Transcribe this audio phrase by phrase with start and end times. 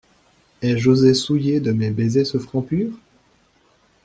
[0.63, 2.89] Ai-je osé souiller de mes baisers ce front pur?